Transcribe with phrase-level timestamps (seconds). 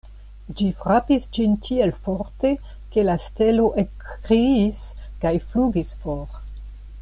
[0.59, 2.51] Ĝi frapis ĝin tiel forte,
[2.95, 4.81] ke la stelo ekkriis
[5.27, 6.45] kaj flugis for.